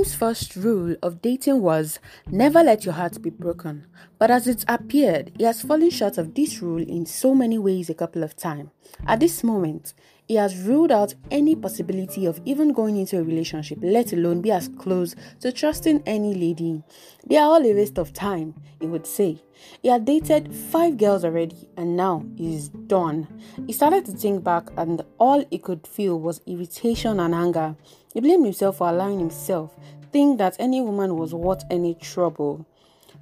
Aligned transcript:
Tim's 0.00 0.14
first 0.14 0.56
rule 0.56 0.96
of 1.02 1.20
dating 1.20 1.60
was 1.60 1.98
never 2.26 2.62
let 2.62 2.86
your 2.86 2.94
heart 2.94 3.20
be 3.20 3.28
broken. 3.28 3.84
But 4.18 4.30
as 4.30 4.48
it 4.48 4.64
appeared, 4.66 5.30
he 5.36 5.44
has 5.44 5.60
fallen 5.60 5.90
short 5.90 6.16
of 6.16 6.32
this 6.32 6.62
rule 6.62 6.80
in 6.80 7.04
so 7.04 7.34
many 7.34 7.58
ways 7.58 7.90
a 7.90 7.94
couple 7.94 8.22
of 8.22 8.34
times. 8.34 8.70
At 9.06 9.20
this 9.20 9.44
moment, 9.44 9.92
he 10.30 10.36
has 10.36 10.56
ruled 10.58 10.92
out 10.92 11.12
any 11.32 11.56
possibility 11.56 12.24
of 12.24 12.40
even 12.44 12.72
going 12.72 12.96
into 12.96 13.18
a 13.18 13.22
relationship, 13.24 13.76
let 13.82 14.12
alone 14.12 14.40
be 14.40 14.52
as 14.52 14.68
close 14.68 15.16
to 15.40 15.50
trusting 15.50 16.00
any 16.06 16.32
lady. 16.34 16.84
They 17.26 17.36
are 17.36 17.50
all 17.50 17.66
a 17.66 17.74
waste 17.74 17.98
of 17.98 18.12
time, 18.12 18.54
he 18.78 18.86
would 18.86 19.08
say. 19.08 19.42
He 19.82 19.88
had 19.88 20.04
dated 20.04 20.54
five 20.54 20.98
girls 20.98 21.24
already 21.24 21.68
and 21.76 21.96
now 21.96 22.24
he's 22.36 22.68
done. 22.68 23.26
He 23.66 23.72
started 23.72 24.04
to 24.06 24.12
think 24.12 24.44
back 24.44 24.68
and 24.76 25.02
all 25.18 25.44
he 25.50 25.58
could 25.58 25.84
feel 25.84 26.20
was 26.20 26.42
irritation 26.46 27.18
and 27.18 27.34
anger. 27.34 27.74
He 28.14 28.20
blamed 28.20 28.44
himself 28.44 28.76
for 28.76 28.88
allowing 28.88 29.18
himself 29.18 29.74
think 30.12 30.38
that 30.38 30.56
any 30.58 30.80
woman 30.80 31.16
was 31.16 31.34
worth 31.34 31.64
any 31.70 31.94
trouble. 31.94 32.66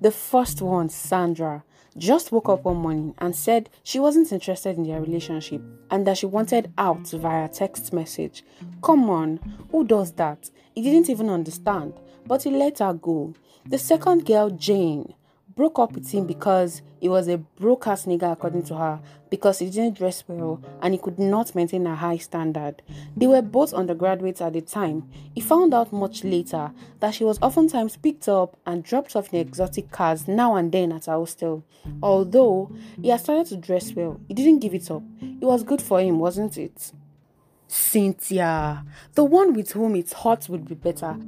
The 0.00 0.10
first 0.10 0.62
one, 0.62 0.88
Sandra, 0.88 1.64
just 1.96 2.30
woke 2.30 2.48
up 2.48 2.64
one 2.64 2.76
morning 2.76 3.14
and 3.18 3.34
said 3.34 3.68
she 3.82 3.98
wasn't 3.98 4.30
interested 4.30 4.76
in 4.76 4.84
their 4.84 5.00
relationship 5.00 5.60
and 5.90 6.06
that 6.06 6.18
she 6.18 6.26
wanted 6.26 6.72
out 6.78 7.08
via 7.08 7.48
text 7.48 7.92
message. 7.92 8.44
Come 8.82 9.10
on, 9.10 9.40
who 9.72 9.84
does 9.84 10.12
that? 10.12 10.50
He 10.74 10.82
didn't 10.82 11.10
even 11.10 11.28
understand, 11.28 11.94
but 12.26 12.44
he 12.44 12.50
let 12.50 12.78
her 12.78 12.94
go. 12.94 13.34
The 13.66 13.78
second 13.78 14.24
girl, 14.24 14.50
Jane, 14.50 15.14
broke 15.58 15.80
up 15.80 15.92
with 15.92 16.08
him 16.12 16.24
because 16.24 16.82
he 17.00 17.08
was 17.08 17.26
a 17.26 17.36
broke 17.36 17.88
ass 17.88 18.04
nigga, 18.06 18.30
according 18.30 18.62
to 18.62 18.76
her, 18.76 19.00
because 19.28 19.58
he 19.58 19.68
didn't 19.68 19.98
dress 19.98 20.22
well 20.28 20.62
and 20.80 20.94
he 20.94 20.98
could 20.98 21.18
not 21.18 21.52
maintain 21.52 21.84
a 21.84 21.96
high 21.96 22.16
standard. 22.16 22.80
They 23.16 23.26
were 23.26 23.42
both 23.42 23.74
undergraduates 23.74 24.40
at 24.40 24.52
the 24.52 24.60
time. 24.60 25.10
He 25.34 25.40
found 25.40 25.74
out 25.74 25.92
much 25.92 26.22
later 26.22 26.70
that 27.00 27.12
she 27.12 27.24
was 27.24 27.40
oftentimes 27.42 27.96
picked 27.96 28.28
up 28.28 28.56
and 28.66 28.84
dropped 28.84 29.16
off 29.16 29.34
in 29.34 29.40
exotic 29.40 29.90
cars 29.90 30.28
now 30.28 30.54
and 30.54 30.70
then 30.70 30.92
at 30.92 31.06
her 31.06 31.14
hostel. 31.14 31.64
Although 32.04 32.70
he 33.02 33.08
had 33.08 33.18
started 33.18 33.46
to 33.48 33.56
dress 33.56 33.92
well, 33.92 34.20
he 34.28 34.34
didn't 34.34 34.60
give 34.60 34.74
it 34.74 34.88
up. 34.92 35.02
It 35.20 35.44
was 35.44 35.64
good 35.64 35.82
for 35.82 36.00
him, 36.00 36.20
wasn't 36.20 36.56
it? 36.56 36.92
Cynthia, 37.66 38.86
the 39.14 39.24
one 39.24 39.54
with 39.54 39.72
whom 39.72 39.96
his 39.96 40.12
heart 40.12 40.48
would 40.48 40.68
be 40.68 40.76
better, 40.76 41.18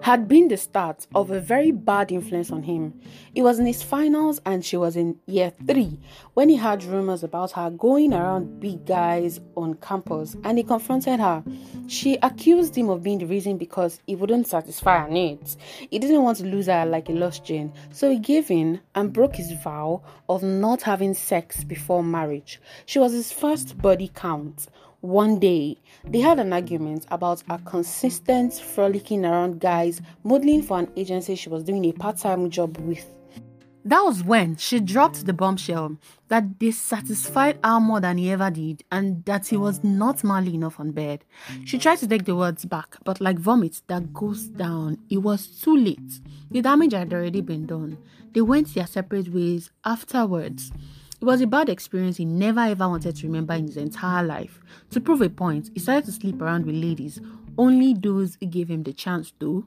had 0.00 0.28
been 0.28 0.48
the 0.48 0.56
start 0.56 1.06
of 1.14 1.30
a 1.30 1.40
very 1.40 1.70
bad 1.70 2.12
influence 2.12 2.50
on 2.50 2.62
him. 2.62 2.98
He 3.34 3.42
was 3.42 3.58
in 3.58 3.66
his 3.66 3.82
finals 3.82 4.40
and 4.46 4.64
she 4.64 4.76
was 4.76 4.96
in 4.96 5.18
year 5.26 5.52
three 5.66 5.98
when 6.34 6.48
he 6.48 6.56
heard 6.56 6.84
rumors 6.84 7.22
about 7.22 7.52
her 7.52 7.70
going 7.70 8.12
around 8.12 8.60
big 8.60 8.86
guys 8.86 9.40
on 9.56 9.74
campus 9.74 10.36
and 10.44 10.58
he 10.58 10.64
confronted 10.64 11.20
her. 11.20 11.42
She 11.88 12.16
accused 12.22 12.76
him 12.76 12.88
of 12.88 13.02
being 13.02 13.18
the 13.18 13.26
reason 13.26 13.58
because 13.58 14.00
he 14.06 14.14
wouldn't 14.14 14.46
satisfy 14.46 15.00
her 15.00 15.08
needs. 15.08 15.56
He 15.90 15.98
didn't 15.98 16.22
want 16.22 16.38
to 16.38 16.44
lose 16.44 16.66
her 16.66 16.86
like 16.86 17.08
a 17.08 17.12
lost 17.12 17.44
Jane, 17.44 17.72
so 17.90 18.10
he 18.10 18.18
gave 18.18 18.50
in 18.50 18.80
and 18.94 19.12
broke 19.12 19.36
his 19.36 19.52
vow 19.52 20.02
of 20.28 20.42
not 20.42 20.82
having 20.82 21.14
sex 21.14 21.64
before 21.64 22.02
marriage. 22.02 22.60
She 22.86 22.98
was 22.98 23.12
his 23.12 23.32
first 23.32 23.78
body 23.78 24.10
count. 24.14 24.68
One 25.00 25.38
day, 25.38 25.78
they 26.04 26.20
had 26.20 26.40
an 26.40 26.52
argument 26.52 27.06
about 27.08 27.44
a 27.48 27.58
consistent 27.58 28.54
frolicking 28.54 29.24
around 29.24 29.60
guys 29.60 30.02
modeling 30.24 30.62
for 30.62 30.80
an 30.80 30.90
agency 30.96 31.36
she 31.36 31.48
was 31.48 31.62
doing 31.62 31.84
a 31.84 31.92
part 31.92 32.16
time 32.16 32.50
job 32.50 32.76
with. 32.78 33.06
That 33.84 34.02
was 34.02 34.24
when 34.24 34.56
she 34.56 34.80
dropped 34.80 35.24
the 35.24 35.32
bombshell 35.32 35.98
that 36.26 36.58
they 36.58 36.72
satisfied 36.72 37.60
her 37.62 37.78
more 37.78 38.00
than 38.00 38.18
he 38.18 38.30
ever 38.32 38.50
did 38.50 38.82
and 38.90 39.24
that 39.24 39.46
he 39.46 39.56
was 39.56 39.84
not 39.84 40.24
manly 40.24 40.56
enough 40.56 40.80
on 40.80 40.90
bed. 40.90 41.24
She 41.64 41.78
tried 41.78 41.98
to 41.98 42.08
take 42.08 42.24
the 42.24 42.34
words 42.34 42.64
back, 42.64 42.96
but 43.04 43.20
like 43.20 43.38
vomit 43.38 43.80
that 43.86 44.12
goes 44.12 44.48
down, 44.48 44.98
it 45.08 45.18
was 45.18 45.46
too 45.46 45.76
late. 45.76 46.20
The 46.50 46.60
damage 46.60 46.92
had 46.92 47.14
already 47.14 47.40
been 47.40 47.66
done. 47.66 47.98
They 48.32 48.40
went 48.40 48.74
their 48.74 48.88
separate 48.88 49.32
ways 49.32 49.70
afterwards. 49.84 50.72
It 51.20 51.24
was 51.24 51.40
a 51.40 51.46
bad 51.46 51.68
experience 51.68 52.16
he 52.16 52.24
never 52.24 52.60
ever 52.60 52.88
wanted 52.88 53.16
to 53.16 53.26
remember 53.26 53.54
in 53.54 53.66
his 53.66 53.76
entire 53.76 54.24
life. 54.24 54.60
To 54.90 55.00
prove 55.00 55.20
a 55.20 55.28
point, 55.28 55.70
he 55.74 55.80
started 55.80 56.04
to 56.06 56.12
sleep 56.12 56.40
around 56.40 56.64
with 56.64 56.76
ladies, 56.76 57.20
only 57.58 57.92
those 57.92 58.36
gave 58.36 58.68
him 58.68 58.84
the 58.84 58.92
chance 58.92 59.32
though. 59.40 59.64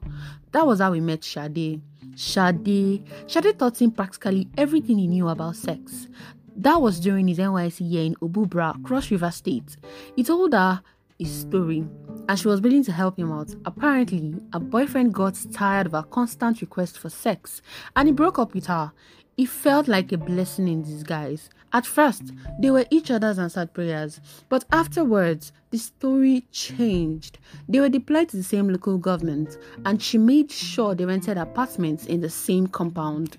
That 0.52 0.66
was 0.66 0.80
how 0.80 0.92
we 0.92 1.00
met 1.00 1.22
Sade. 1.22 1.82
Sade. 2.16 3.04
Sade 3.26 3.58
taught 3.58 3.82
him 3.82 3.90
practically 3.90 4.48
everything 4.56 4.96
he 4.98 5.06
knew 5.06 5.28
about 5.28 5.56
sex. 5.56 6.08
That 6.56 6.80
was 6.80 6.98
during 6.98 7.28
his 7.28 7.38
NYSC 7.38 7.90
year 7.90 8.04
in 8.04 8.14
Obubra, 8.16 8.82
Cross 8.82 9.10
River 9.10 9.30
State. 9.30 9.76
He 10.16 10.24
told 10.24 10.54
her 10.54 10.82
his 11.18 11.30
story 11.30 11.84
and 12.28 12.38
she 12.38 12.48
was 12.48 12.62
willing 12.62 12.84
to 12.84 12.92
help 12.92 13.18
him 13.18 13.30
out. 13.30 13.54
Apparently, 13.66 14.34
her 14.52 14.58
boyfriend 14.60 15.12
got 15.12 15.38
tired 15.52 15.86
of 15.86 15.92
her 15.92 16.02
constant 16.02 16.62
request 16.62 16.98
for 16.98 17.10
sex 17.10 17.60
and 17.94 18.08
he 18.08 18.12
broke 18.12 18.38
up 18.38 18.54
with 18.54 18.66
her. 18.66 18.92
It 19.36 19.48
felt 19.48 19.88
like 19.88 20.12
a 20.12 20.18
blessing 20.18 20.68
in 20.68 20.82
disguise. 20.82 21.48
At 21.72 21.86
first, 21.86 22.32
they 22.60 22.70
were 22.70 22.84
each 22.90 23.10
other's 23.10 23.38
answered 23.38 23.72
prayers, 23.72 24.20
but 24.50 24.64
afterwards, 24.70 25.52
the 25.70 25.78
story 25.78 26.44
changed. 26.52 27.38
They 27.66 27.80
were 27.80 27.88
deployed 27.88 28.28
to 28.28 28.36
the 28.36 28.42
same 28.42 28.68
local 28.68 28.98
government, 28.98 29.56
and 29.86 30.02
she 30.02 30.18
made 30.18 30.50
sure 30.50 30.94
they 30.94 31.06
rented 31.06 31.38
apartments 31.38 32.04
in 32.06 32.20
the 32.20 32.28
same 32.28 32.66
compound. 32.66 33.38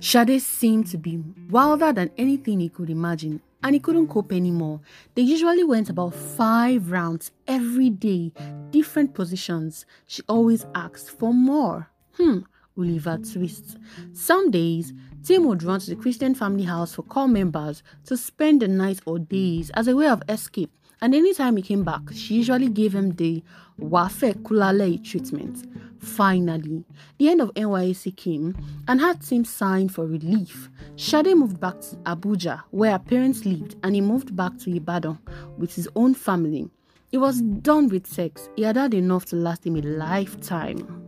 Sade 0.00 0.40
seemed 0.40 0.86
to 0.88 0.98
be 0.98 1.22
wilder 1.50 1.92
than 1.92 2.10
anything 2.16 2.60
he 2.60 2.70
could 2.70 2.88
imagine, 2.88 3.42
and 3.62 3.74
he 3.74 3.80
couldn't 3.80 4.08
cope 4.08 4.32
anymore. 4.32 4.80
They 5.14 5.22
usually 5.22 5.64
went 5.64 5.90
about 5.90 6.14
five 6.14 6.90
rounds 6.90 7.30
every 7.46 7.90
day, 7.90 8.32
different 8.70 9.14
positions. 9.14 9.84
She 10.06 10.22
always 10.28 10.66
asked 10.74 11.10
for 11.10 11.32
more. 11.32 11.90
Hmm, 12.16 12.40
Oliver 12.78 13.18
Twist. 13.18 13.78
Some 14.12 14.50
days, 14.50 14.92
Tim 15.22 15.44
would 15.44 15.62
run 15.62 15.80
to 15.80 15.90
the 15.90 15.96
Christian 15.96 16.34
family 16.34 16.64
house 16.64 16.94
for 16.94 17.02
corps 17.02 17.28
members 17.28 17.82
to 18.06 18.16
spend 18.16 18.62
the 18.62 18.68
night 18.68 19.00
or 19.06 19.18
days 19.18 19.70
as 19.70 19.88
a 19.88 19.96
way 19.96 20.06
of 20.08 20.22
escape. 20.28 20.70
And 21.00 21.14
anytime 21.14 21.56
he 21.56 21.62
came 21.62 21.84
back, 21.84 22.02
she 22.12 22.34
usually 22.34 22.68
gave 22.68 22.94
him 22.94 23.12
the 23.12 23.42
Wafe 23.78 24.34
Kulale 24.42 25.02
treatment. 25.04 25.66
Finally, 25.98 26.84
the 27.18 27.28
end 27.28 27.40
of 27.40 27.52
NYSC 27.54 28.16
came 28.16 28.56
and 28.86 29.00
had 29.00 29.20
Tim 29.20 29.44
sign 29.44 29.88
for 29.88 30.06
relief. 30.06 30.70
Sade 30.96 31.36
moved 31.36 31.60
back 31.60 31.80
to 31.80 31.96
Abuja, 32.04 32.62
where 32.70 32.92
her 32.92 32.98
parents 32.98 33.44
lived, 33.44 33.76
and 33.82 33.94
he 33.94 34.00
moved 34.00 34.36
back 34.36 34.56
to 34.58 34.74
Ibadan 34.74 35.18
with 35.58 35.74
his 35.74 35.88
own 35.96 36.14
family. 36.14 36.70
He 37.10 37.18
was 37.18 37.40
done 37.40 37.88
with 37.88 38.06
sex. 38.06 38.48
He 38.56 38.62
had 38.62 38.76
had 38.76 38.94
enough 38.94 39.24
to 39.26 39.36
last 39.36 39.66
him 39.66 39.76
a 39.76 39.82
lifetime. 39.82 41.03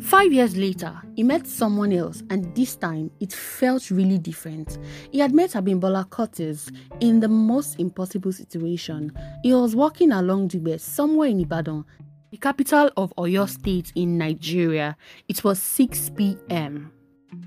Five 0.00 0.32
years 0.32 0.56
later, 0.56 1.00
he 1.14 1.22
met 1.22 1.46
someone 1.46 1.92
else, 1.92 2.22
and 2.30 2.54
this 2.54 2.76
time 2.76 3.10
it 3.20 3.32
felt 3.32 3.90
really 3.90 4.18
different. 4.18 4.78
He 5.10 5.18
had 5.18 5.34
met 5.34 5.52
Abimbola 5.52 6.08
Cortez 6.10 6.70
in 7.00 7.20
the 7.20 7.28
most 7.28 7.78
impossible 7.78 8.32
situation. 8.32 9.12
He 9.42 9.52
was 9.52 9.74
walking 9.76 10.12
along 10.12 10.48
the 10.48 10.58
way 10.58 10.78
somewhere 10.78 11.28
in 11.28 11.40
Ibadan, 11.40 11.84
the 12.30 12.36
capital 12.38 12.90
of 12.96 13.12
Oyo 13.16 13.48
State 13.48 13.92
in 13.94 14.18
Nigeria. 14.18 14.96
It 15.28 15.44
was 15.44 15.60
6 15.60 16.10
p.m. 16.16 16.92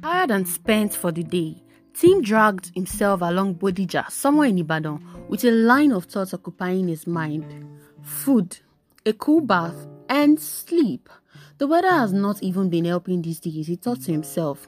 Tired 0.01 0.31
and 0.31 0.47
spent 0.47 0.93
for 0.93 1.11
the 1.11 1.23
day, 1.23 1.63
Tim 1.93 2.21
dragged 2.21 2.71
himself 2.75 3.21
along 3.21 3.55
Bodija, 3.55 4.11
somewhere 4.11 4.49
in 4.49 4.57
Ibadan, 4.59 5.01
with 5.29 5.45
a 5.45 5.51
line 5.51 5.93
of 5.93 6.05
thoughts 6.05 6.33
occupying 6.33 6.89
his 6.89 7.07
mind 7.07 7.45
food, 8.01 8.57
a 9.05 9.13
cool 9.13 9.41
bath, 9.41 9.87
and 10.09 10.39
sleep. 10.39 11.09
The 11.57 11.67
weather 11.67 11.89
has 11.89 12.11
mm. 12.11 12.19
not 12.19 12.43
even 12.43 12.69
been 12.69 12.83
helping 12.83 13.21
these 13.21 13.39
days, 13.39 13.67
he 13.67 13.77
thought 13.77 14.01
to 14.01 14.11
himself. 14.11 14.67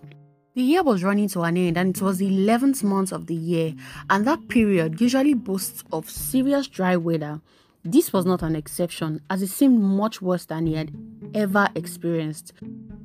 The 0.55 0.61
year 0.61 0.83
was 0.83 1.03
running 1.03 1.27
to 1.29 1.41
an 1.41 1.57
end 1.57 1.77
and 1.77 1.95
it 1.95 2.01
was 2.01 2.17
the 2.17 2.29
11th 2.29 2.81
month 2.83 3.11
of 3.11 3.27
the 3.27 3.35
year, 3.35 3.75
and 4.09 4.25
that 4.25 4.47
period 4.47 5.01
usually 5.01 5.33
boasts 5.33 5.83
of 5.91 6.09
serious 6.09 6.67
dry 6.67 6.95
weather. 6.95 7.41
This 7.83 8.13
was 8.13 8.25
not 8.25 8.41
an 8.41 8.55
exception, 8.55 9.21
as 9.29 9.41
it 9.41 9.47
seemed 9.47 9.79
much 9.79 10.21
worse 10.21 10.45
than 10.45 10.65
he 10.65 10.75
had 10.75 10.91
ever 11.33 11.67
experienced. 11.75 12.53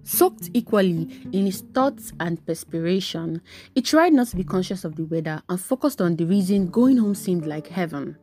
Soaked 0.05 0.51
equally 0.55 1.09
in 1.33 1.47
his 1.47 1.63
thoughts 1.75 2.13
and 2.21 2.45
perspiration, 2.47 3.43
he 3.75 3.83
tried 3.83 4.13
not 4.13 4.29
to 4.29 4.37
be 4.37 4.45
conscious 4.45 4.85
of 4.85 4.95
the 4.95 5.05
weather 5.05 5.43
and 5.49 5.61
focused 5.61 6.01
on 6.01 6.17
the 6.17 6.25
reason 6.25 6.69
going 6.69 6.99
home 6.99 7.17
seemed 7.17 7.47
like 7.47 7.67
heaven. 7.67 8.17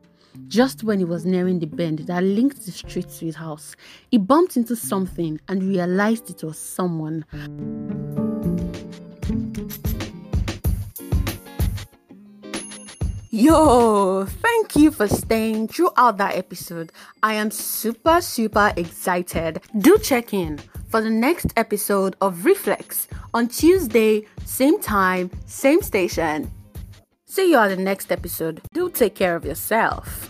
Just 0.48 0.84
when 0.84 0.98
he 0.98 1.04
was 1.04 1.26
nearing 1.26 1.58
the 1.58 1.66
bend 1.66 2.00
that 2.00 2.22
linked 2.22 2.64
the 2.64 2.72
street 2.72 3.08
to 3.08 3.26
his 3.26 3.36
house, 3.36 3.74
he 4.10 4.18
bumped 4.18 4.56
into 4.56 4.76
something 4.76 5.40
and 5.48 5.62
realized 5.62 6.30
it 6.30 6.42
was 6.44 6.58
someone. 6.58 7.24
Yo, 13.30 14.26
thank 14.26 14.76
you 14.76 14.90
for 14.90 15.08
staying 15.08 15.68
throughout 15.68 16.18
that 16.18 16.36
episode. 16.36 16.92
I 17.22 17.34
am 17.34 17.50
super, 17.50 18.20
super 18.20 18.72
excited. 18.76 19.62
Do 19.78 19.98
check 19.98 20.34
in 20.34 20.58
for 20.88 21.00
the 21.00 21.10
next 21.10 21.46
episode 21.56 22.16
of 22.20 22.44
Reflex 22.44 23.06
on 23.32 23.48
Tuesday, 23.48 24.26
same 24.44 24.80
time, 24.80 25.30
same 25.46 25.80
station. 25.80 26.50
See 27.30 27.52
you 27.52 27.58
on 27.58 27.68
the 27.68 27.76
next 27.76 28.10
episode. 28.10 28.60
Do 28.74 28.90
take 28.90 29.14
care 29.14 29.36
of 29.36 29.44
yourself. 29.44 30.29